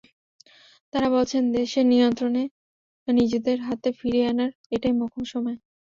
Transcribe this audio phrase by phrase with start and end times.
[0.93, 2.35] তাঁরা বলছেন, দেশের নিয়ন্ত্রণ
[3.07, 5.57] নিজেদের হাতে ফিরিয়ে আনার এটাই মোক্ষম সময়।